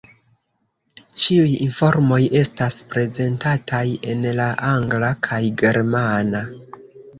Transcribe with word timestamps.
Ĉiuj 1.23 1.51
informoj 1.65 2.17
estas 2.39 2.79
prezentataj 2.95 3.83
en 4.15 4.27
la 4.41 4.49
angla 4.73 5.13
kaj 5.31 5.45
germana. 5.63 6.45